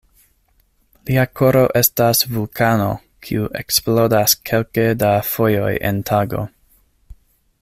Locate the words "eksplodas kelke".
3.61-4.89